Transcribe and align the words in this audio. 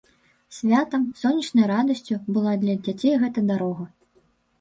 Святам, 0.59 1.03
сонечнай 1.19 1.65
радасцю 1.71 2.15
была 2.37 2.53
для 2.63 2.75
дзяцей 2.87 3.13
гэта 3.25 3.45
дарога. 3.51 3.85